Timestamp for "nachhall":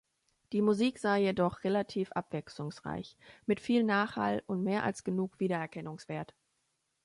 3.83-4.41